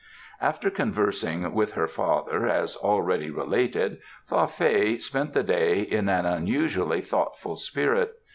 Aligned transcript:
After 0.41 0.71
conversing 0.71 1.53
with 1.53 1.73
her 1.73 1.87
father, 1.87 2.47
as 2.47 2.75
already 2.75 3.29
related, 3.29 3.99
Fa 4.27 4.47
Fei 4.47 4.97
spent 4.97 5.33
the 5.35 5.43
day 5.43 5.81
in 5.81 6.09
an 6.09 6.25
unusually 6.25 7.01
thoughtful 7.01 7.55
spirit. 7.55 8.17